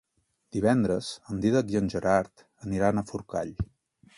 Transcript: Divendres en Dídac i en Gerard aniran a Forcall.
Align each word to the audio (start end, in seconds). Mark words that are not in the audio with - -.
Divendres 0.55 1.09
en 1.33 1.43
Dídac 1.43 1.69
i 1.75 1.79
en 1.81 1.91
Gerard 1.97 2.45
aniran 2.71 3.03
a 3.03 3.05
Forcall. 3.13 3.53